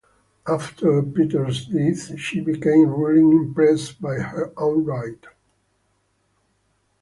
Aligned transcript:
After 0.47 1.03
Peter's 1.03 1.67
death 1.67 2.19
she 2.19 2.39
became 2.41 2.89
ruling 2.89 3.49
Empress 3.49 3.91
by 3.91 4.15
her 4.15 4.51
own 4.57 4.83
right. 4.83 5.23